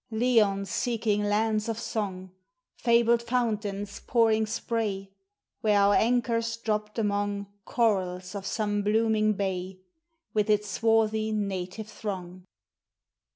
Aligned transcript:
Leons 0.11 0.67
seeking 0.67 1.21
lands 1.25 1.69
of 1.69 1.77
song; 1.77 2.31
Fabled 2.75 3.21
fountains 3.21 3.99
pouring 4.07 4.47
spray; 4.47 5.11
Where 5.59 5.77
our 5.77 5.93
anchors 5.93 6.57
dropped 6.57 6.97
among 6.97 7.45
Corals 7.65 8.33
of 8.33 8.43
some 8.47 8.81
blooming 8.81 9.33
bay, 9.33 9.77
With 10.33 10.49
its 10.49 10.67
swarthy 10.67 11.31
native 11.31 11.87
throng. 11.87 12.45